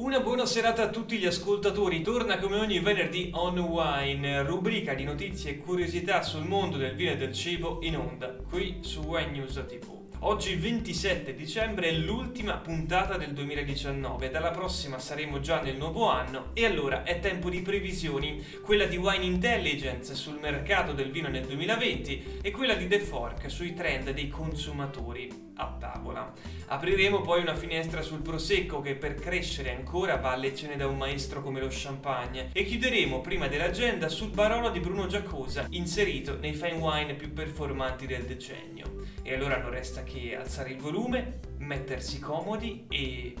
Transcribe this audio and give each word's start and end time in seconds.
Una 0.00 0.20
buona 0.20 0.46
serata 0.46 0.84
a 0.84 0.88
tutti 0.88 1.18
gli 1.18 1.26
ascoltatori, 1.26 2.00
torna 2.00 2.38
come 2.38 2.56
ogni 2.56 2.80
venerdì 2.80 3.32
On 3.34 3.58
Wine, 3.58 4.42
rubrica 4.44 4.94
di 4.94 5.04
notizie 5.04 5.50
e 5.50 5.58
curiosità 5.58 6.22
sul 6.22 6.46
mondo 6.46 6.78
del 6.78 6.94
vino 6.94 7.10
e 7.10 7.16
del 7.18 7.34
cibo 7.34 7.80
in 7.82 7.98
onda, 7.98 8.34
qui 8.48 8.78
su 8.80 9.00
Wine 9.00 9.32
News 9.32 9.62
TV. 9.68 9.99
Oggi 10.22 10.54
27 10.54 11.34
dicembre 11.34 11.88
è 11.88 11.92
l'ultima 11.92 12.58
puntata 12.58 13.16
del 13.16 13.32
2019, 13.32 14.28
dalla 14.28 14.50
prossima 14.50 14.98
saremo 14.98 15.40
già 15.40 15.62
nel 15.62 15.78
nuovo 15.78 16.10
anno 16.10 16.50
e 16.52 16.66
allora 16.66 17.04
è 17.04 17.20
tempo 17.20 17.48
di 17.48 17.62
previsioni, 17.62 18.44
quella 18.62 18.84
di 18.84 18.98
Wine 18.98 19.24
Intelligence 19.24 20.14
sul 20.14 20.38
mercato 20.38 20.92
del 20.92 21.10
vino 21.10 21.28
nel 21.28 21.46
2020 21.46 22.40
e 22.42 22.50
quella 22.50 22.74
di 22.74 22.86
The 22.86 23.00
Fork 23.00 23.50
sui 23.50 23.72
trend 23.72 24.10
dei 24.10 24.28
consumatori 24.28 25.52
a 25.54 25.74
tavola. 25.78 26.30
Apriremo 26.66 27.22
poi 27.22 27.40
una 27.40 27.54
finestra 27.54 28.02
sul 28.02 28.20
prosecco 28.20 28.82
che 28.82 28.96
per 28.96 29.14
crescere 29.14 29.74
ancora 29.74 30.16
va 30.16 30.32
a 30.32 30.36
lezione 30.36 30.76
da 30.76 30.86
un 30.86 30.98
maestro 30.98 31.40
come 31.40 31.60
lo 31.60 31.68
champagne 31.70 32.50
e 32.52 32.64
chiuderemo 32.64 33.22
prima 33.22 33.48
dell'agenda 33.48 34.10
sul 34.10 34.28
Barolo 34.28 34.68
di 34.68 34.80
Bruno 34.80 35.06
Giacosa, 35.06 35.66
inserito 35.70 36.36
nei 36.38 36.52
fine 36.52 36.72
wine 36.72 37.14
più 37.14 37.32
performanti 37.32 38.06
del 38.06 38.26
decennio. 38.26 38.99
E 39.22 39.34
allora 39.34 39.58
non 39.58 39.70
resta 39.70 40.02
che 40.02 40.36
alzare 40.36 40.70
il 40.70 40.80
volume, 40.80 41.40
mettersi 41.58 42.18
comodi 42.18 42.86
e 42.88 43.34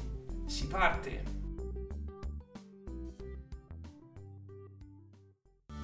si 0.46 0.66
parte. 0.66 1.38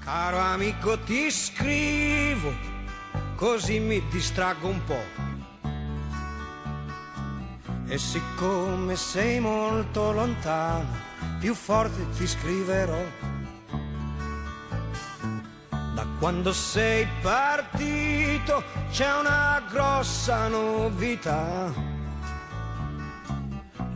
Caro 0.01 0.39
amico 0.39 1.01
ti 1.01 1.31
scrivo, 1.31 2.53
così 3.35 3.81
mi 3.81 4.01
distraggo 4.09 4.69
un 4.69 4.85
po'. 4.85 5.25
E 7.89 7.99
siccome 7.99 8.95
sei 8.95 9.41
molto 9.41 10.13
lontano, 10.13 10.95
più 11.41 11.55
forte 11.55 12.09
ti 12.11 12.27
scriverò. 12.27 13.26
Quando 16.19 16.53
sei 16.55 17.07
partito 17.21 18.65
c'è 18.91 19.19
una 19.19 19.63
grossa 19.71 20.49
novità. 20.49 21.71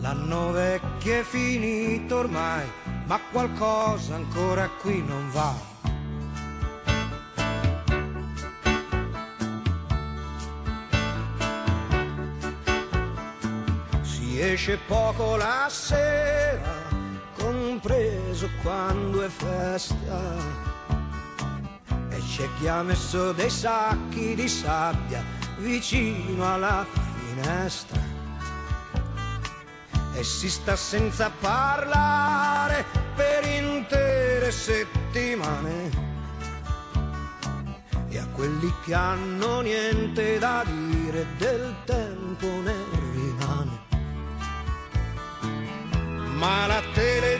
L'anno 0.01 0.53
vecchio 0.53 1.21
è 1.21 1.23
finito 1.23 2.19
ormai, 2.19 2.67
ma 3.07 3.19
qualcosa 3.33 4.17
ancora 4.17 4.69
qui 4.69 5.03
non 5.03 5.31
va. 5.31 5.55
Si 14.03 14.39
esce 14.41 14.79
poco 14.87 15.37
la 15.37 15.69
sera, 15.71 16.75
compreso 17.39 18.49
quando 18.63 19.23
è 19.23 19.29
festa. 19.29 20.70
C'è 22.31 22.49
chi 22.59 22.69
ha 22.69 22.83
messo 22.83 23.33
dei 23.33 23.51
sacchi 23.51 24.37
di 24.37 24.47
sabbia 24.49 25.21
vicino 25.59 26.55
alla 26.55 26.87
finestra. 26.87 27.99
E 30.15 30.23
si 30.23 30.49
sta 30.49 30.77
senza 30.77 31.29
parlare 31.41 32.85
per 33.17 33.45
intere 33.45 34.53
settimane. 34.53 35.91
E 38.09 38.19
a 38.19 38.27
quelli 38.29 38.73
che 38.85 38.95
hanno 38.95 39.61
niente 39.63 40.39
da 40.39 40.65
dire 40.65 41.27
del 41.37 41.75
tempo 41.85 42.47
ne 42.47 42.77
rimane. 43.13 43.79
Ma 46.37 46.67
la 46.67 46.81
televisione 46.95 47.40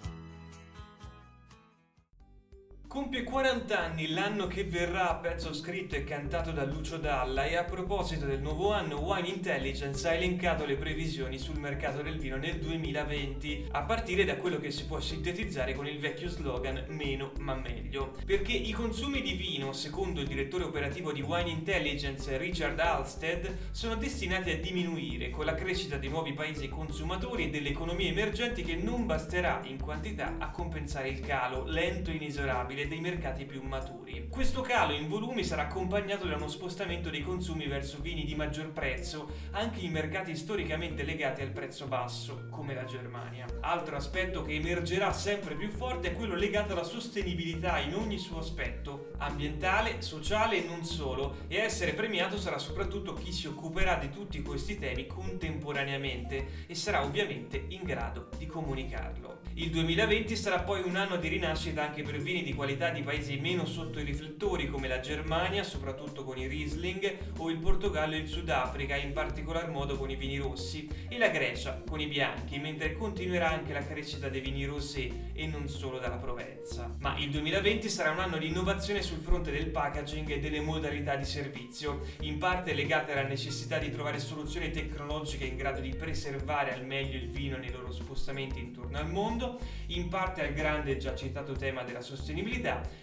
Compie 2.91 3.23
40 3.23 3.79
anni 3.79 4.09
l'anno 4.09 4.47
che 4.47 4.65
verrà, 4.65 5.15
pezzo 5.15 5.53
scritto 5.53 5.95
e 5.95 6.03
cantato 6.03 6.51
da 6.51 6.65
Lucio 6.65 6.97
Dalla 6.97 7.45
e 7.45 7.55
a 7.55 7.63
proposito 7.63 8.25
del 8.25 8.41
nuovo 8.41 8.73
anno 8.73 8.99
Wine 8.99 9.29
Intelligence 9.29 10.05
ha 10.05 10.11
elencato 10.11 10.65
le 10.65 10.75
previsioni 10.75 11.39
sul 11.39 11.57
mercato 11.57 12.01
del 12.01 12.19
vino 12.19 12.35
nel 12.35 12.59
2020, 12.59 13.67
a 13.71 13.83
partire 13.83 14.25
da 14.25 14.35
quello 14.35 14.59
che 14.59 14.71
si 14.71 14.87
può 14.87 14.99
sintetizzare 14.99 15.73
con 15.73 15.87
il 15.87 15.99
vecchio 15.99 16.27
slogan 16.27 16.83
meno 16.89 17.31
ma 17.39 17.55
meglio. 17.55 18.11
Perché 18.25 18.51
i 18.51 18.73
consumi 18.73 19.21
di 19.21 19.35
vino, 19.35 19.71
secondo 19.71 20.19
il 20.19 20.27
direttore 20.27 20.65
operativo 20.65 21.13
di 21.13 21.21
Wine 21.21 21.49
Intelligence 21.49 22.37
Richard 22.37 22.77
Alsted, 22.77 23.69
sono 23.71 23.95
destinati 23.95 24.49
a 24.51 24.59
diminuire 24.59 25.29
con 25.29 25.45
la 25.45 25.55
crescita 25.55 25.95
dei 25.95 26.09
nuovi 26.09 26.33
paesi 26.33 26.67
consumatori 26.67 27.45
e 27.45 27.49
delle 27.49 27.69
economie 27.69 28.09
emergenti 28.09 28.63
che 28.63 28.75
non 28.75 29.05
basterà 29.05 29.61
in 29.63 29.79
quantità 29.79 30.35
a 30.39 30.49
compensare 30.49 31.07
il 31.07 31.21
calo 31.21 31.63
lento 31.63 32.11
e 32.11 32.15
inesorabile 32.15 32.79
dei 32.87 32.99
mercati 32.99 33.45
più 33.45 33.61
maturi. 33.61 34.27
Questo 34.29 34.61
calo 34.61 34.93
in 34.93 35.07
volumi 35.07 35.43
sarà 35.43 35.63
accompagnato 35.63 36.25
da 36.25 36.35
uno 36.35 36.47
spostamento 36.47 37.09
dei 37.09 37.21
consumi 37.21 37.67
verso 37.67 37.99
vini 38.01 38.23
di 38.23 38.35
maggior 38.35 38.71
prezzo 38.71 39.29
anche 39.51 39.81
in 39.81 39.91
mercati 39.91 40.35
storicamente 40.35 41.03
legati 41.03 41.41
al 41.41 41.51
prezzo 41.51 41.87
basso, 41.87 42.47
come 42.49 42.73
la 42.73 42.85
Germania. 42.85 43.45
Altro 43.61 43.95
aspetto 43.95 44.41
che 44.41 44.53
emergerà 44.53 45.11
sempre 45.11 45.55
più 45.55 45.69
forte 45.69 46.11
è 46.11 46.15
quello 46.15 46.35
legato 46.35 46.73
alla 46.73 46.83
sostenibilità 46.83 47.79
in 47.79 47.95
ogni 47.95 48.17
suo 48.17 48.39
aspetto, 48.39 49.11
ambientale, 49.17 50.01
sociale 50.01 50.63
e 50.63 50.67
non 50.67 50.83
solo, 50.85 51.37
e 51.47 51.59
a 51.59 51.63
essere 51.63 51.93
premiato 51.93 52.37
sarà 52.37 52.57
soprattutto 52.57 53.13
chi 53.13 53.31
si 53.31 53.47
occuperà 53.47 53.95
di 53.95 54.09
tutti 54.09 54.41
questi 54.41 54.77
temi 54.77 55.07
contemporaneamente 55.07 56.65
e 56.67 56.75
sarà 56.75 57.03
ovviamente 57.03 57.65
in 57.69 57.83
grado 57.83 58.29
di 58.37 58.45
comunicarlo. 58.45 59.39
Il 59.55 59.69
2020 59.69 60.35
sarà 60.37 60.59
poi 60.61 60.81
un 60.85 60.95
anno 60.95 61.17
di 61.17 61.27
rinascita 61.27 61.83
anche 61.83 62.03
per 62.03 62.17
vini 62.19 62.41
di 62.41 62.53
qualità 62.53 62.70
di 62.71 63.01
paesi 63.01 63.37
meno 63.37 63.65
sotto 63.65 63.99
i 63.99 64.03
riflettori 64.03 64.69
come 64.69 64.87
la 64.87 65.01
Germania, 65.01 65.61
soprattutto 65.61 66.23
con 66.23 66.37
i 66.37 66.47
Riesling, 66.47 67.17
o 67.37 67.49
il 67.49 67.57
Portogallo 67.57 68.15
e 68.15 68.19
il 68.19 68.27
Sudafrica, 68.27 68.95
in 68.95 69.11
particolar 69.11 69.69
modo 69.69 69.97
con 69.97 70.09
i 70.09 70.15
vini 70.15 70.37
rossi, 70.37 70.87
e 71.09 71.17
la 71.17 71.27
Grecia 71.27 71.81
con 71.85 71.99
i 71.99 72.07
bianchi, 72.07 72.59
mentre 72.59 72.93
continuerà 72.93 73.49
anche 73.49 73.73
la 73.73 73.85
crescita 73.85 74.29
dei 74.29 74.39
vini 74.39 74.65
rosé 74.65 75.31
e 75.33 75.47
non 75.47 75.67
solo 75.67 75.99
dalla 75.99 76.15
Provenza. 76.15 76.95
Ma 76.99 77.17
il 77.17 77.29
2020 77.29 77.89
sarà 77.89 78.11
un 78.11 78.19
anno 78.19 78.37
di 78.37 78.47
innovazione 78.47 79.01
sul 79.01 79.19
fronte 79.19 79.51
del 79.51 79.69
packaging 79.69 80.29
e 80.29 80.39
delle 80.39 80.61
modalità 80.61 81.15
di 81.15 81.25
servizio, 81.25 82.01
in 82.21 82.37
parte 82.37 82.73
legate 82.73 83.11
alla 83.11 83.27
necessità 83.27 83.77
di 83.79 83.91
trovare 83.91 84.19
soluzioni 84.19 84.71
tecnologiche 84.71 85.45
in 85.45 85.57
grado 85.57 85.81
di 85.81 85.93
preservare 85.93 86.73
al 86.73 86.85
meglio 86.85 87.17
il 87.17 87.29
vino 87.29 87.57
nei 87.57 87.71
loro 87.71 87.91
spostamenti 87.91 88.59
intorno 88.59 88.97
al 88.97 89.09
mondo, 89.09 89.59
in 89.87 90.07
parte 90.07 90.41
al 90.41 90.53
grande 90.53 90.97
già 90.97 91.15
citato 91.15 91.53
tema 91.53 91.83
della 91.83 92.01
sostenibilità, 92.01 92.59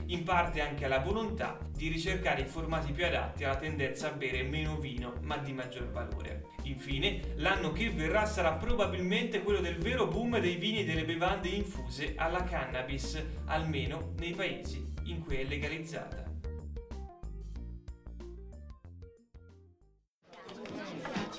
in 0.07 0.23
parte 0.23 0.61
anche 0.61 0.85
alla 0.85 1.01
volontà 1.01 1.59
di 1.75 1.89
ricercare 1.89 2.43
i 2.43 2.47
formati 2.47 2.93
più 2.93 3.05
adatti 3.05 3.45
alla 3.45 3.57
tendenza 3.57 4.09
a 4.09 4.13
bere 4.13 4.43
meno 4.43 4.77
vino 4.77 5.15
ma 5.23 5.37
di 5.39 5.53
maggior 5.53 5.91
valore. 5.91 6.51
Infine, 6.63 7.33
l'anno 7.37 7.73
che 7.73 7.91
verrà 7.91 8.27
sarà 8.27 8.53
probabilmente 8.53 9.43
quello 9.43 9.61
del 9.61 9.79
vero 9.79 10.07
boom 10.07 10.39
dei 10.39 10.57
vini 10.57 10.81
e 10.81 10.85
delle 10.85 11.05
bevande 11.05 11.49
infuse 11.49 12.15
alla 12.17 12.45
cannabis, 12.45 13.23
almeno 13.47 14.13
nei 14.19 14.33
paesi 14.33 14.95
in 15.05 15.25
cui 15.25 15.37
è 15.37 15.45
legalizzata. 15.45 16.25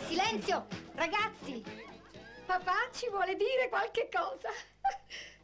Silenzio! 0.07 0.66
Ragazzi! 0.95 1.63
Papà 2.45 2.89
ci 2.92 3.07
vuole 3.10 3.36
dire 3.36 3.69
qualche 3.69 4.10
cosa. 4.12 4.50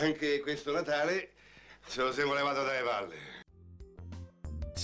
anche 0.00 0.40
questo 0.40 0.72
Natale 0.72 1.30
ce 1.88 2.02
lo 2.02 2.12
siamo 2.12 2.34
levato 2.34 2.62
dalle 2.62 2.82
palle. 2.82 3.44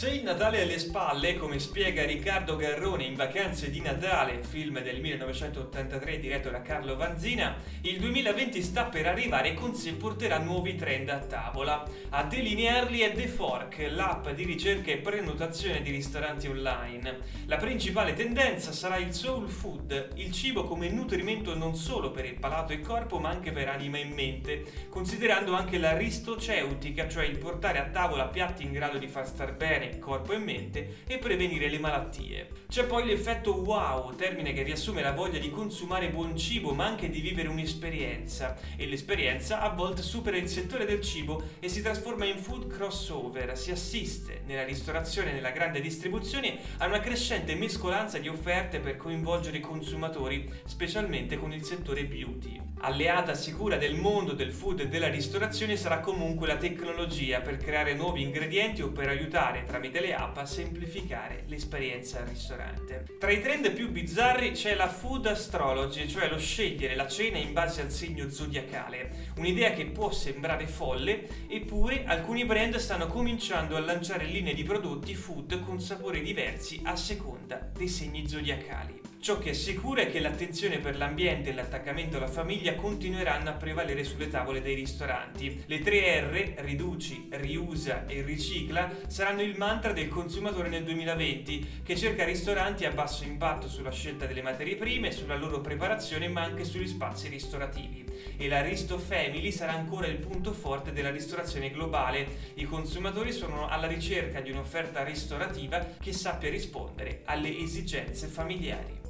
Se 0.02 0.10
il 0.10 0.24
Natale 0.24 0.62
alle 0.62 0.80
spalle, 0.80 1.36
come 1.36 1.60
spiega 1.60 2.04
Riccardo 2.04 2.56
Garrone 2.56 3.04
in 3.04 3.14
Vacanze 3.14 3.70
di 3.70 3.80
Natale, 3.80 4.42
film 4.42 4.82
del 4.82 5.00
1983 5.00 6.18
diretto 6.18 6.50
da 6.50 6.60
Carlo 6.60 6.96
Vanzina, 6.96 7.54
il 7.82 8.00
2020 8.00 8.62
sta 8.62 8.86
per 8.86 9.06
arrivare 9.06 9.50
e 9.50 9.54
con 9.54 9.76
sé 9.76 9.92
porterà 9.92 10.38
nuovi 10.38 10.74
trend 10.74 11.08
a 11.08 11.18
tavola. 11.18 11.84
A 12.08 12.24
delinearli 12.24 12.98
è 12.98 13.12
The 13.12 13.28
Fork, 13.28 13.86
l'app 13.90 14.28
di 14.30 14.42
ricerca 14.42 14.90
e 14.90 14.96
prenotazione 14.96 15.82
di 15.82 15.92
ristoranti 15.92 16.48
online. 16.48 17.18
La 17.46 17.58
principale 17.58 18.14
tendenza 18.14 18.72
sarà 18.72 18.96
il 18.96 19.14
soul 19.14 19.48
food, 19.48 20.14
il 20.14 20.32
cibo 20.32 20.64
come 20.64 20.88
nutrimento 20.88 21.56
non 21.56 21.76
solo 21.76 22.10
per 22.10 22.24
il 22.24 22.40
palato 22.40 22.72
e 22.72 22.80
corpo 22.80 23.20
ma 23.20 23.28
anche 23.28 23.52
per 23.52 23.68
anima 23.68 23.98
e 23.98 24.04
mente, 24.06 24.64
considerando 24.88 25.54
anche 25.54 25.78
la 25.78 25.96
ristoceutica, 25.96 27.08
cioè 27.08 27.24
il 27.24 27.38
portare 27.38 27.78
a 27.78 27.84
tavola 27.84 28.26
piatti 28.26 28.64
in 28.64 28.72
grado 28.72 28.98
di 28.98 29.06
far 29.06 29.28
star 29.28 29.54
bene 29.54 29.91
corpo 29.98 30.32
e 30.32 30.38
mente 30.38 30.98
e 31.06 31.18
prevenire 31.18 31.68
le 31.68 31.78
malattie. 31.78 32.48
C'è 32.68 32.84
poi 32.84 33.04
l'effetto 33.04 33.52
wow, 33.52 34.14
termine 34.14 34.52
che 34.52 34.62
riassume 34.62 35.02
la 35.02 35.12
voglia 35.12 35.38
di 35.38 35.50
consumare 35.50 36.08
buon 36.08 36.36
cibo 36.36 36.72
ma 36.72 36.86
anche 36.86 37.10
di 37.10 37.20
vivere 37.20 37.48
un'esperienza 37.48 38.56
e 38.76 38.86
l'esperienza 38.86 39.60
a 39.60 39.70
volte 39.70 40.02
supera 40.02 40.36
il 40.36 40.48
settore 40.48 40.86
del 40.86 41.00
cibo 41.00 41.42
e 41.60 41.68
si 41.68 41.82
trasforma 41.82 42.24
in 42.24 42.38
food 42.38 42.66
crossover, 42.66 43.56
si 43.58 43.70
assiste 43.70 44.42
nella 44.46 44.64
ristorazione 44.64 45.30
e 45.30 45.34
nella 45.34 45.50
grande 45.50 45.80
distribuzione 45.80 46.58
a 46.78 46.86
una 46.86 47.00
crescente 47.00 47.54
mescolanza 47.54 48.18
di 48.18 48.28
offerte 48.28 48.80
per 48.80 48.96
coinvolgere 48.96 49.58
i 49.58 49.60
consumatori, 49.60 50.50
specialmente 50.64 51.36
con 51.36 51.52
il 51.52 51.64
settore 51.64 52.04
beauty. 52.04 52.60
Alleata 52.84 53.34
sicura 53.34 53.76
del 53.76 53.94
mondo 53.94 54.32
del 54.32 54.52
food 54.52 54.80
e 54.80 54.88
della 54.88 55.08
ristorazione 55.08 55.76
sarà 55.76 56.00
comunque 56.00 56.46
la 56.46 56.56
tecnologia 56.56 57.40
per 57.40 57.56
creare 57.56 57.94
nuovi 57.94 58.22
ingredienti 58.22 58.82
o 58.82 58.88
per 58.88 59.08
aiutare 59.08 59.62
tramite 59.82 60.00
le 60.00 60.14
app 60.14 60.36
a 60.36 60.46
semplificare 60.46 61.42
l'esperienza 61.46 62.20
al 62.20 62.26
ristorante. 62.26 63.16
Tra 63.18 63.32
i 63.32 63.42
trend 63.42 63.72
più 63.72 63.90
bizzarri 63.90 64.52
c'è 64.52 64.76
la 64.76 64.88
food 64.88 65.26
astrology, 65.26 66.06
cioè 66.08 66.28
lo 66.28 66.38
scegliere 66.38 66.94
la 66.94 67.08
cena 67.08 67.38
in 67.38 67.52
base 67.52 67.80
al 67.80 67.90
segno 67.90 68.30
zodiacale, 68.30 69.32
un'idea 69.38 69.72
che 69.72 69.86
può 69.86 70.12
sembrare 70.12 70.68
folle, 70.68 71.26
eppure 71.48 72.04
alcuni 72.04 72.44
brand 72.44 72.76
stanno 72.76 73.08
cominciando 73.08 73.74
a 73.74 73.80
lanciare 73.80 74.24
linee 74.24 74.54
di 74.54 74.62
prodotti 74.62 75.16
food 75.16 75.64
con 75.64 75.80
sapori 75.80 76.22
diversi 76.22 76.80
a 76.84 76.94
seconda 76.94 77.56
dei 77.76 77.88
segni 77.88 78.28
zodiacali. 78.28 79.11
Ciò 79.22 79.38
che 79.38 79.50
assicura 79.50 80.02
è 80.02 80.10
che 80.10 80.18
l'attenzione 80.18 80.78
per 80.78 80.96
l'ambiente 80.96 81.50
e 81.50 81.52
l'attaccamento 81.54 82.16
alla 82.16 82.26
famiglia 82.26 82.74
continueranno 82.74 83.50
a 83.50 83.52
prevalere 83.52 84.02
sulle 84.02 84.28
tavole 84.28 84.60
dei 84.60 84.74
ristoranti. 84.74 85.62
Le 85.66 85.78
3 85.78 86.20
R, 86.22 86.54
riduci, 86.56 87.28
riusa 87.30 88.04
e 88.06 88.22
ricicla, 88.22 88.90
saranno 89.06 89.42
il 89.42 89.56
mantra 89.56 89.92
del 89.92 90.08
consumatore 90.08 90.68
nel 90.68 90.82
2020, 90.82 91.82
che 91.84 91.94
cerca 91.94 92.24
ristoranti 92.24 92.84
a 92.84 92.90
basso 92.90 93.22
impatto 93.22 93.68
sulla 93.68 93.92
scelta 93.92 94.26
delle 94.26 94.42
materie 94.42 94.74
prime, 94.74 95.12
sulla 95.12 95.36
loro 95.36 95.60
preparazione, 95.60 96.26
ma 96.26 96.42
anche 96.42 96.64
sugli 96.64 96.88
spazi 96.88 97.28
ristorativi. 97.28 98.04
E 98.36 98.48
la 98.48 98.60
Risto 98.60 98.98
Family 98.98 99.52
sarà 99.52 99.74
ancora 99.74 100.08
il 100.08 100.18
punto 100.18 100.52
forte 100.52 100.92
della 100.92 101.12
ristorazione 101.12 101.70
globale. 101.70 102.26
I 102.54 102.64
consumatori 102.64 103.30
sono 103.30 103.68
alla 103.68 103.86
ricerca 103.86 104.40
di 104.40 104.50
un'offerta 104.50 105.04
ristorativa 105.04 105.78
che 106.00 106.12
sappia 106.12 106.50
rispondere 106.50 107.20
alle 107.26 107.56
esigenze 107.56 108.26
familiari. 108.26 109.01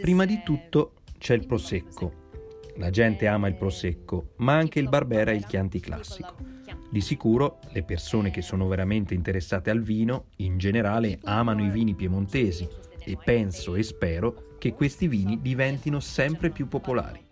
Prima 0.00 0.24
di 0.24 0.42
tutto 0.42 0.94
c'è 1.16 1.34
il 1.34 1.46
prosecco. 1.46 2.26
La 2.78 2.90
gente 2.90 3.28
ama 3.28 3.46
il 3.46 3.54
prosecco, 3.54 4.32
ma 4.38 4.56
anche 4.56 4.80
il 4.80 4.88
barbera 4.88 5.30
e 5.30 5.36
il 5.36 5.46
chianti 5.46 5.78
classico. 5.78 6.34
Di 6.90 7.00
sicuro 7.00 7.60
le 7.70 7.84
persone 7.84 8.32
che 8.32 8.42
sono 8.42 8.66
veramente 8.66 9.14
interessate 9.14 9.70
al 9.70 9.82
vino, 9.82 10.24
in 10.38 10.58
generale, 10.58 11.20
amano 11.22 11.64
i 11.64 11.70
vini 11.70 11.94
piemontesi 11.94 12.68
e 12.98 13.16
penso 13.16 13.76
e 13.76 13.84
spero 13.84 14.56
che 14.58 14.74
questi 14.74 15.06
vini 15.06 15.40
diventino 15.40 16.00
sempre 16.00 16.50
più 16.50 16.66
popolari. 16.66 17.29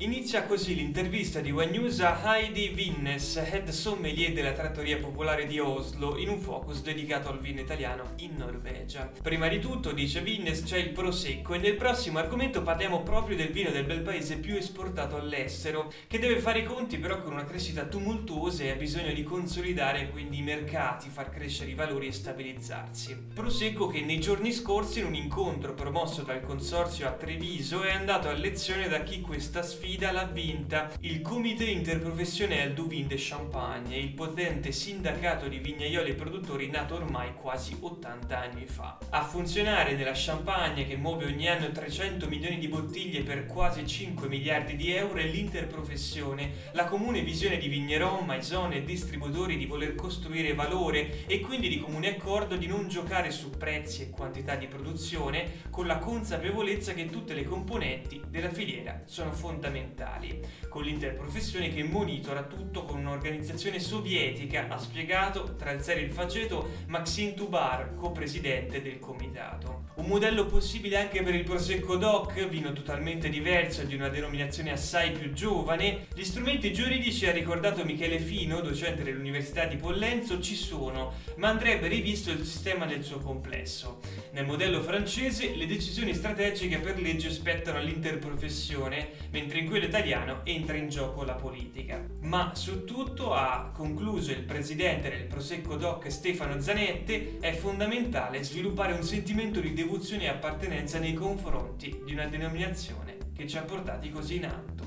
Inizia 0.00 0.44
così 0.44 0.76
l'intervista 0.76 1.40
di 1.40 1.50
One 1.50 1.70
News 1.70 1.98
a 1.98 2.20
Heidi 2.22 2.68
Vinnes, 2.68 3.34
head 3.34 3.68
sommelier 3.70 4.32
della 4.32 4.52
trattoria 4.52 4.96
popolare 4.96 5.44
di 5.44 5.58
Oslo, 5.58 6.16
in 6.18 6.28
un 6.28 6.38
focus 6.38 6.82
dedicato 6.82 7.28
al 7.28 7.40
vino 7.40 7.60
italiano 7.60 8.12
in 8.18 8.36
Norvegia. 8.36 9.10
Prima 9.20 9.48
di 9.48 9.58
tutto, 9.58 9.90
dice 9.90 10.20
Vinnes, 10.20 10.62
c'è 10.62 10.78
il 10.78 10.90
prosecco 10.90 11.54
e 11.54 11.58
nel 11.58 11.74
prossimo 11.74 12.20
argomento 12.20 12.62
parliamo 12.62 13.02
proprio 13.02 13.34
del 13.34 13.50
vino 13.50 13.70
del 13.70 13.86
bel 13.86 14.02
paese 14.02 14.36
più 14.36 14.54
esportato 14.54 15.16
all'estero, 15.16 15.92
che 16.06 16.20
deve 16.20 16.38
fare 16.38 16.60
i 16.60 16.64
conti 16.64 16.98
però 16.98 17.20
con 17.20 17.32
una 17.32 17.44
crescita 17.44 17.82
tumultuosa 17.82 18.62
e 18.62 18.70
ha 18.70 18.76
bisogno 18.76 19.12
di 19.12 19.24
consolidare 19.24 20.10
quindi 20.10 20.38
i 20.38 20.42
mercati, 20.42 21.08
far 21.08 21.28
crescere 21.28 21.72
i 21.72 21.74
valori 21.74 22.06
e 22.06 22.12
stabilizzarsi. 22.12 23.16
Prosecco 23.34 23.88
che 23.88 24.02
nei 24.02 24.20
giorni 24.20 24.52
scorsi 24.52 25.00
in 25.00 25.06
un 25.06 25.16
incontro 25.16 25.74
promosso 25.74 26.22
dal 26.22 26.40
consorzio 26.40 27.08
a 27.08 27.14
Treviso 27.14 27.82
è 27.82 27.90
andato 27.90 28.28
a 28.28 28.32
lezione 28.32 28.86
da 28.86 29.02
chi 29.02 29.20
questa 29.20 29.60
sfida 29.60 29.86
sfida 29.88 30.12
l'ha 30.12 30.24
vinta 30.24 30.90
il 31.00 31.22
Comité 31.22 31.64
Interprofessionnel 31.70 32.74
du 32.74 32.86
Vin 32.86 33.06
de 33.06 33.16
Champagne, 33.16 33.96
il 33.96 34.10
potente 34.10 34.70
sindacato 34.70 35.48
di 35.48 35.60
vignaioli 35.60 36.10
e 36.10 36.14
produttori 36.14 36.68
nato 36.68 36.96
ormai 36.96 37.32
quasi 37.32 37.74
80 37.80 38.38
anni 38.38 38.66
fa. 38.66 38.98
A 39.08 39.24
funzionare 39.24 39.94
nella 39.94 40.12
Champagne 40.12 40.86
che 40.86 40.96
muove 40.98 41.24
ogni 41.24 41.48
anno 41.48 41.70
300 41.70 42.28
milioni 42.28 42.58
di 42.58 42.68
bottiglie 42.68 43.22
per 43.22 43.46
quasi 43.46 43.86
5 43.86 44.28
miliardi 44.28 44.76
di 44.76 44.92
euro 44.92 45.20
è 45.20 45.24
l'interprofessione, 45.24 46.50
la 46.72 46.84
comune 46.84 47.22
visione 47.22 47.56
di 47.56 47.68
vigneron, 47.68 48.26
maison 48.26 48.72
e 48.72 48.84
distributori 48.84 49.56
di 49.56 49.64
voler 49.64 49.94
costruire 49.94 50.52
valore 50.52 51.24
e 51.26 51.40
quindi 51.40 51.70
di 51.70 51.80
comune 51.80 52.14
accordo 52.14 52.56
di 52.56 52.66
non 52.66 52.88
giocare 52.88 53.30
su 53.30 53.48
prezzi 53.48 54.02
e 54.02 54.10
quantità 54.10 54.54
di 54.54 54.66
produzione 54.66 55.62
con 55.70 55.86
la 55.86 55.96
consapevolezza 55.96 56.92
che 56.92 57.08
tutte 57.08 57.32
le 57.32 57.44
componenti 57.44 58.20
della 58.28 58.50
filiera 58.50 59.00
sono 59.06 59.32
fondamentali 59.32 59.76
fondamentali, 59.78 60.40
con 60.68 60.82
l'interprofessione 60.82 61.68
che 61.68 61.84
monitora 61.84 62.42
tutto 62.42 62.84
con 62.84 62.98
un'organizzazione 62.98 63.78
sovietica, 63.78 64.66
ha 64.68 64.78
spiegato 64.78 65.54
tra 65.56 65.70
il 65.70 65.80
serio 65.80 66.02
e 66.02 66.06
il 66.06 66.12
faceto 66.12 66.70
Maxim 66.86 67.34
Tubar, 67.34 67.94
co-presidente 67.94 68.82
del 68.82 68.98
comitato. 68.98 69.86
Un 69.96 70.06
modello 70.06 70.46
possibile 70.46 70.98
anche 70.98 71.22
per 71.22 71.34
il 71.34 71.44
Prosecco 71.44 71.96
DOC, 71.96 72.48
vino 72.48 72.72
totalmente 72.72 73.28
diverso 73.28 73.82
e 73.82 73.86
di 73.86 73.94
una 73.94 74.08
denominazione 74.08 74.72
assai 74.72 75.12
più 75.12 75.32
giovane. 75.32 76.06
Gli 76.14 76.24
strumenti 76.24 76.72
giuridici, 76.72 77.26
ha 77.26 77.32
ricordato 77.32 77.84
Michele 77.84 78.18
Fino, 78.18 78.60
docente 78.60 79.02
dell'Università 79.02 79.64
di 79.64 79.76
Pollenzo, 79.76 80.40
ci 80.40 80.54
sono, 80.54 81.14
ma 81.36 81.48
andrebbe 81.48 81.88
rivisto 81.88 82.30
il 82.30 82.44
sistema 82.44 82.84
nel 82.84 83.02
suo 83.02 83.18
complesso. 83.18 84.00
Nel 84.30 84.44
modello 84.44 84.82
francese 84.82 85.54
le 85.56 85.66
decisioni 85.66 86.14
strategiche 86.14 86.78
per 86.78 87.00
legge 87.00 87.30
spettano 87.30 87.78
all'interprofessione, 87.78 89.10
mentre 89.30 89.60
in 89.60 89.66
quello 89.66 89.86
italiano 89.86 90.40
entra 90.44 90.76
in 90.76 90.88
gioco 90.88 91.24
la 91.24 91.34
politica. 91.34 92.04
Ma 92.20 92.54
su 92.54 92.84
tutto, 92.84 93.32
ha 93.32 93.70
concluso 93.74 94.30
il 94.30 94.42
presidente 94.42 95.08
del 95.08 95.24
Prosecco 95.24 95.76
Doc 95.76 96.10
Stefano 96.10 96.60
Zanette, 96.60 97.38
è 97.40 97.52
fondamentale 97.54 98.44
sviluppare 98.44 98.92
un 98.92 99.02
sentimento 99.02 99.60
di 99.60 99.72
devozione 99.72 100.24
e 100.24 100.28
appartenenza 100.28 100.98
nei 100.98 101.14
confronti 101.14 102.02
di 102.04 102.12
una 102.12 102.26
denominazione 102.26 103.16
che 103.34 103.46
ci 103.46 103.56
ha 103.56 103.62
portati 103.62 104.10
così 104.10 104.36
in 104.36 104.44
alto. 104.44 104.77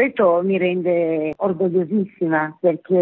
Questo 0.00 0.40
mi 0.42 0.56
rende 0.56 1.34
orgogliosissima 1.36 2.56
perché 2.58 2.94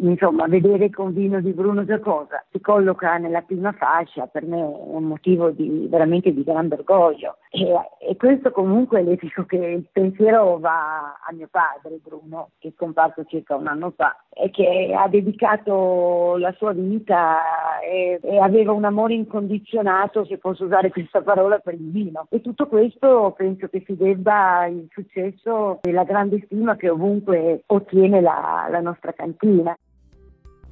insomma, 0.00 0.46
vedere 0.46 0.90
un 0.98 1.14
vino 1.14 1.40
di 1.40 1.52
Bruno 1.52 1.86
Giacosa 1.86 2.44
si 2.50 2.60
colloca 2.60 3.16
nella 3.16 3.40
prima 3.40 3.72
fascia 3.72 4.26
per 4.26 4.44
me 4.44 4.58
è 4.58 4.62
un 4.62 5.04
motivo 5.04 5.48
di, 5.48 5.86
veramente 5.88 6.34
di 6.34 6.44
grande 6.44 6.74
orgoglio 6.74 7.38
e, 7.54 7.72
e 8.00 8.16
questo 8.16 8.50
comunque 8.50 9.02
le 9.02 9.14
dico 9.14 9.44
che 9.44 9.56
il 9.56 9.86
pensiero 9.92 10.58
va 10.58 11.20
a 11.24 11.32
mio 11.32 11.46
padre 11.48 12.00
Bruno 12.02 12.50
che 12.58 12.68
è 12.68 12.72
scomparso 12.74 13.24
circa 13.26 13.54
un 13.54 13.68
anno 13.68 13.92
fa 13.94 14.24
e 14.30 14.50
che 14.50 14.92
ha 14.92 15.06
dedicato 15.06 16.36
la 16.38 16.52
sua 16.56 16.72
vita 16.72 17.80
e, 17.80 18.18
e 18.20 18.38
aveva 18.38 18.72
un 18.72 18.84
amore 18.84 19.14
incondizionato 19.14 20.24
se 20.24 20.38
posso 20.38 20.64
usare 20.64 20.90
questa 20.90 21.22
parola 21.22 21.58
per 21.58 21.74
il 21.74 21.90
vino 21.92 22.26
e 22.28 22.40
tutto 22.40 22.66
questo 22.66 23.32
penso 23.36 23.68
che 23.68 23.84
si 23.86 23.94
debba 23.94 24.66
il 24.66 24.88
successo 24.90 25.78
e 25.82 25.92
la 25.92 26.04
grande 26.04 26.42
stima 26.46 26.74
che 26.74 26.90
ovunque 26.90 27.62
ottiene 27.66 28.20
la, 28.20 28.66
la 28.68 28.80
nostra 28.80 29.12
cantina. 29.12 29.76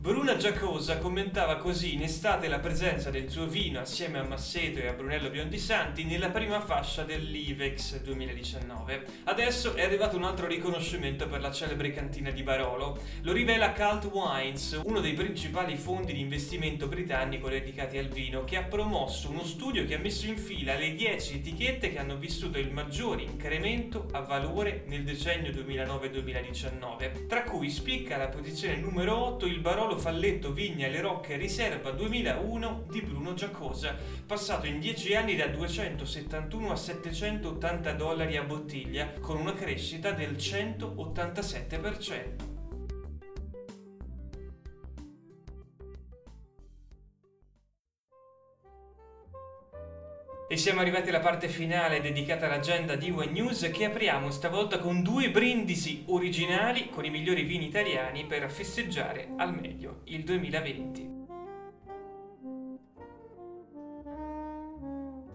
Bruna 0.02 0.34
Giacosa 0.34 0.98
commentava 0.98 1.58
così 1.58 1.94
in 1.94 2.02
estate 2.02 2.48
la 2.48 2.58
presenza 2.58 3.08
del 3.08 3.30
suo 3.30 3.46
vino 3.46 3.78
assieme 3.78 4.18
a 4.18 4.24
Masseto 4.24 4.80
e 4.80 4.88
a 4.88 4.94
Brunello 4.94 5.30
Biondisanti 5.30 6.02
nella 6.02 6.30
prima 6.30 6.60
fascia 6.60 7.04
dell'Ivex 7.04 8.00
2019. 8.00 9.06
Adesso 9.22 9.76
è 9.76 9.84
arrivato 9.84 10.16
un 10.16 10.24
altro 10.24 10.48
riconoscimento 10.48 11.28
per 11.28 11.40
la 11.40 11.52
celebre 11.52 11.92
cantina 11.92 12.30
di 12.30 12.42
Barolo. 12.42 12.98
Lo 13.20 13.32
rivela 13.32 13.70
Cult 13.74 14.10
Wines, 14.12 14.80
uno 14.82 14.98
dei 14.98 15.12
principali 15.12 15.76
fondi 15.76 16.12
di 16.14 16.20
investimento 16.20 16.88
britannico 16.88 17.48
dedicati 17.48 17.96
al 17.96 18.08
vino, 18.08 18.42
che 18.42 18.56
ha 18.56 18.64
promosso 18.64 19.30
uno 19.30 19.44
studio 19.44 19.86
che 19.86 19.94
ha 19.94 20.00
messo 20.00 20.26
in 20.26 20.36
fila 20.36 20.74
le 20.74 20.96
10 20.96 21.36
etichette 21.36 21.92
che 21.92 21.98
hanno 22.00 22.16
vissuto 22.16 22.58
il 22.58 22.72
maggiore 22.72 23.22
incremento 23.22 24.08
a 24.10 24.22
valore 24.22 24.82
nel 24.88 25.04
decennio 25.04 25.52
2009-2019, 25.52 27.28
tra 27.28 27.44
cui 27.44 27.70
spicca 27.70 28.16
la 28.16 28.26
posizione 28.26 28.78
numero 28.78 29.16
8 29.16 29.46
il 29.46 29.60
Barolo 29.60 29.90
Paolo 29.92 29.98
Falletto 29.98 30.52
Vigna 30.52 30.86
Le 30.88 31.02
Rocche 31.02 31.36
Riserva 31.36 31.90
2001 31.90 32.86
di 32.90 33.02
Bruno 33.02 33.34
Giacosa, 33.34 33.94
passato 34.24 34.66
in 34.66 34.80
10 34.80 35.14
anni 35.14 35.36
da 35.36 35.48
271 35.48 36.72
a 36.72 36.76
780 36.76 37.92
dollari 37.92 38.38
a 38.38 38.42
bottiglia, 38.42 39.12
con 39.20 39.38
una 39.38 39.52
crescita 39.52 40.12
del 40.12 40.32
187%. 40.32 42.51
E 50.52 50.58
siamo 50.58 50.82
arrivati 50.82 51.08
alla 51.08 51.20
parte 51.20 51.48
finale 51.48 52.02
dedicata 52.02 52.44
all'agenda 52.44 52.94
di 52.94 53.10
One 53.10 53.30
News 53.30 53.70
che 53.72 53.86
apriamo 53.86 54.30
stavolta 54.30 54.78
con 54.78 55.02
due 55.02 55.30
brindisi 55.30 56.02
originali 56.08 56.90
con 56.90 57.06
i 57.06 57.10
migliori 57.10 57.44
vini 57.44 57.64
italiani 57.64 58.26
per 58.26 58.50
festeggiare 58.50 59.28
al 59.38 59.58
meglio 59.58 60.02
il 60.08 60.24
2020. 60.24 61.21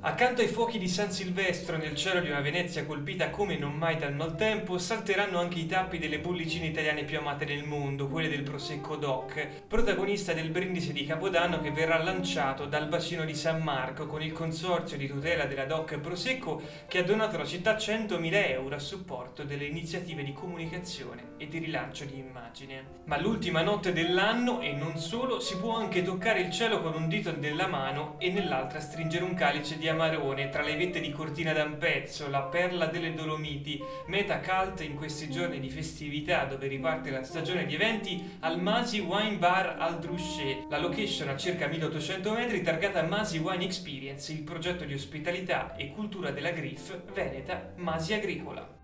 Accanto 0.08 0.40
ai 0.40 0.48
fuochi 0.48 0.80
di 0.80 0.88
San 0.88 1.12
Silvestro 1.12 1.76
nel 1.76 1.94
cielo 1.94 2.22
di 2.22 2.30
una 2.30 2.40
Venezia 2.40 2.86
colpita 2.86 3.30
come 3.30 3.58
non 3.58 3.74
mai 3.74 3.98
dal 3.98 4.16
maltempo, 4.16 4.78
salteranno 4.78 5.38
anche 5.38 5.60
i 5.60 5.66
tappi 5.66 5.98
delle 5.98 6.20
bollicine 6.20 6.68
italiane 6.68 7.04
più 7.04 7.18
amate 7.18 7.44
nel 7.44 7.66
mondo, 7.66 8.08
quelle 8.08 8.30
del 8.30 8.42
Prosecco 8.42 8.96
Doc, 8.96 9.46
protagonista 9.68 10.32
del 10.32 10.50
brindisi 10.50 10.94
di 10.94 11.06
Capodanno 11.06 11.60
che 11.60 11.72
verrà 11.72 12.02
lanciato 12.02 12.68
dal 12.68 12.88
bacino 12.88 13.26
di 13.26 13.36
San 13.36 13.62
Marco 13.62 14.06
con 14.06 14.22
il 14.22 14.32
consorzio 14.32 14.96
di 14.96 15.10
tutela 15.10 15.44
della 15.44 15.66
Doc 15.66 15.98
Prosecco 15.98 16.62
che 16.88 17.00
ha 17.00 17.04
donato 17.04 17.36
alla 17.36 17.44
città 17.44 17.76
100.000 17.76 18.50
euro 18.52 18.76
a 18.76 18.80
supporto 18.80 19.44
delle 19.44 19.66
iniziative 19.66 20.24
di 20.24 20.32
comunicazione 20.32 21.36
e 21.36 21.50
di 21.50 21.58
rilancio 21.58 22.06
di 22.06 22.18
immagine. 22.18 22.96
Ma 23.04 23.20
l'ultima 23.20 23.62
notte 23.62 23.92
dell'anno, 23.92 24.62
e 24.62 24.72
non 24.72 24.98
solo, 24.98 25.42
si 25.42 25.58
può 25.58 25.76
anche 25.76 26.02
toccare 26.02 26.40
il 26.40 26.52
cielo 26.52 26.82
con 26.82 26.94
un 26.94 27.10
dito 27.10 27.36
nella 27.38 27.68
mano 27.68 28.16
e 28.20 28.32
nell'altra 28.32 28.80
stringere 28.80 29.26
un 29.26 29.34
calice 29.34 29.78
di 29.78 29.90
Amarone, 29.98 30.50
tra 30.50 30.62
le 30.62 30.78
vette 30.78 31.00
di 31.00 31.12
Cortina 31.12 31.54
d'Ampezzo, 31.54 32.30
la 32.30 32.44
perla 32.44 32.86
delle 32.86 33.16
Dolomiti, 33.16 33.82
meta 34.06 34.40
cult 34.40 34.82
in 34.82 34.94
questi 34.94 35.28
giorni 35.30 35.60
di 35.60 35.72
festività 35.72 36.46
dove 36.46 36.68
riparte 36.68 37.10
la 37.10 37.24
stagione 37.24 37.66
di 37.66 37.74
eventi 37.74 38.38
al 38.42 38.62
Masi 38.62 39.00
Wine 39.00 39.38
Bar 39.38 39.78
al 39.80 39.98
Druchet, 39.98 40.70
la 40.70 40.78
location 40.78 41.30
a 41.30 41.36
circa 41.36 41.66
1800 41.66 42.32
metri 42.32 42.62
targata 42.62 43.02
Masi 43.02 43.40
Wine 43.40 43.64
Experience, 43.64 44.32
il 44.32 44.44
progetto 44.44 44.86
di 44.86 44.94
ospitalità 44.94 45.76
e 45.76 45.92
cultura 45.92 46.30
della 46.30 46.52
Griff 46.52 46.96
Veneta 47.12 47.74
Masi 47.78 48.14
Agricola. 48.14 48.78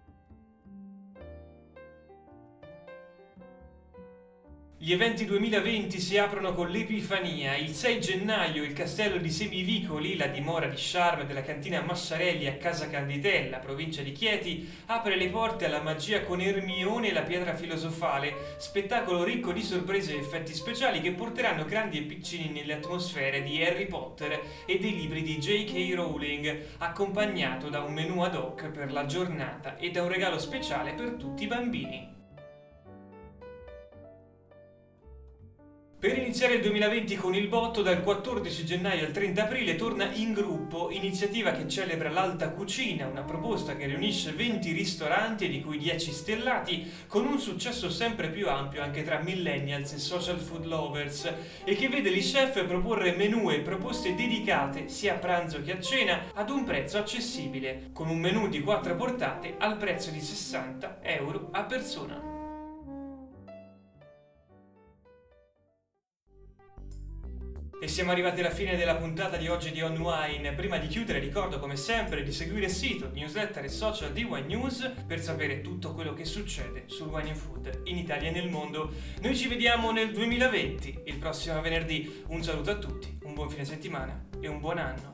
Gli 4.84 4.92
eventi 4.92 5.24
2020 5.24 5.98
si 5.98 6.18
aprono 6.18 6.54
con 6.54 6.68
l'Epifania. 6.68 7.56
Il 7.56 7.70
6 7.70 8.02
gennaio 8.02 8.64
il 8.64 8.74
castello 8.74 9.16
di 9.16 9.32
Semivicoli, 9.32 10.18
la 10.18 10.28
dimora 10.28 10.68
di 10.68 10.76
charme 10.78 11.26
della 11.26 11.42
cantina 11.42 11.80
Massarelli 11.80 12.48
a 12.48 12.58
Casa 12.58 12.90
Canditella, 12.90 13.60
provincia 13.60 14.02
di 14.02 14.12
Chieti, 14.12 14.70
apre 14.88 15.16
le 15.16 15.30
porte 15.30 15.68
alla 15.68 15.82
magia 15.82 16.24
con 16.24 16.42
Ermione 16.42 17.08
e 17.08 17.14
la 17.14 17.22
pietra 17.22 17.56
filosofale, 17.56 18.58
spettacolo 18.58 19.24
ricco 19.24 19.54
di 19.54 19.62
sorprese 19.62 20.16
e 20.16 20.20
effetti 20.20 20.54
speciali 20.54 21.00
che 21.00 21.14
porteranno 21.14 21.64
grandi 21.64 22.00
e 22.00 22.02
piccini 22.02 22.50
nelle 22.50 22.74
atmosfere 22.74 23.42
di 23.42 23.64
Harry 23.64 23.86
Potter 23.86 24.38
e 24.66 24.80
dei 24.80 24.98
libri 24.98 25.22
di 25.22 25.38
J.K. 25.38 25.96
Rowling, 25.96 26.62
accompagnato 26.80 27.70
da 27.70 27.84
un 27.84 27.94
menù 27.94 28.22
ad 28.22 28.36
hoc 28.36 28.68
per 28.68 28.92
la 28.92 29.06
giornata 29.06 29.78
e 29.78 29.92
da 29.92 30.04
un 30.04 30.10
regalo 30.10 30.38
speciale 30.38 30.92
per 30.92 31.12
tutti 31.12 31.44
i 31.44 31.48
bambini. 31.48 32.13
Per 36.04 36.18
iniziare 36.18 36.56
il 36.56 36.62
2020 36.64 37.16
con 37.16 37.34
il 37.34 37.48
botto, 37.48 37.82
dal 37.82 38.04
14 38.04 38.66
gennaio 38.66 39.06
al 39.06 39.14
30 39.14 39.44
aprile 39.44 39.78
torna 39.78 40.12
In 40.12 40.34
Gruppo, 40.34 40.92
iniziativa 40.92 41.54
che 41.54 41.66
celebra 41.70 42.10
l'alta 42.10 42.50
cucina, 42.50 43.08
una 43.08 43.22
proposta 43.22 43.78
che 43.78 43.86
riunisce 43.86 44.34
20 44.34 44.74
ristoranti, 44.74 45.48
di 45.48 45.62
cui 45.62 45.78
10 45.78 46.12
stellati, 46.12 46.92
con 47.08 47.26
un 47.26 47.40
successo 47.40 47.90
sempre 47.90 48.28
più 48.28 48.50
ampio 48.50 48.82
anche 48.82 49.06
tra 49.06 49.22
millennials 49.22 49.94
e 49.94 49.98
social 49.98 50.40
food 50.40 50.66
lovers, 50.66 51.34
e 51.64 51.74
che 51.74 51.88
vede 51.88 52.12
gli 52.12 52.20
chef 52.20 52.66
proporre 52.66 53.14
menù 53.14 53.50
e 53.50 53.62
proposte 53.62 54.14
dedicate 54.14 54.90
sia 54.90 55.14
a 55.14 55.20
pranzo 55.20 55.62
che 55.62 55.72
a 55.72 55.80
cena 55.80 56.32
ad 56.34 56.50
un 56.50 56.66
prezzo 56.66 56.98
accessibile, 56.98 57.92
con 57.94 58.10
un 58.10 58.20
menù 58.20 58.50
di 58.50 58.60
4 58.60 58.94
portate 58.98 59.56
al 59.58 59.78
prezzo 59.78 60.12
di 60.12 60.20
60 60.20 61.00
euro 61.02 61.48
a 61.54 61.64
persona. 61.64 62.33
E 67.84 67.90
siamo 67.90 68.12
arrivati 68.12 68.40
alla 68.40 68.50
fine 68.50 68.78
della 68.78 68.96
puntata 68.96 69.36
di 69.36 69.50
oggi 69.50 69.70
di 69.70 69.82
On 69.82 69.98
Wine. 69.98 70.54
Prima 70.54 70.78
di 70.78 70.88
chiudere 70.88 71.20
ricordo 71.20 71.60
come 71.60 71.76
sempre 71.76 72.24
di 72.24 72.32
seguire 72.32 72.68
il 72.68 72.72
sito, 72.72 73.10
newsletter 73.14 73.62
e 73.66 73.68
social 73.68 74.14
di 74.14 74.24
Wine 74.24 74.48
News 74.48 74.90
per 75.06 75.20
sapere 75.20 75.60
tutto 75.60 75.92
quello 75.92 76.14
che 76.14 76.24
succede 76.24 76.86
sul 76.86 77.10
wine 77.10 77.32
and 77.32 77.38
food 77.38 77.82
in 77.84 77.98
Italia 77.98 78.30
e 78.30 78.32
nel 78.32 78.50
mondo. 78.50 78.90
Noi 79.20 79.36
ci 79.36 79.50
vediamo 79.50 79.92
nel 79.92 80.14
2020, 80.14 81.02
il 81.08 81.18
prossimo 81.18 81.60
venerdì. 81.60 82.24
Un 82.28 82.42
saluto 82.42 82.72
a 82.72 82.76
tutti, 82.76 83.18
un 83.24 83.34
buon 83.34 83.50
fine 83.50 83.66
settimana 83.66 84.28
e 84.40 84.48
un 84.48 84.62
buon 84.62 84.78
anno. 84.78 85.13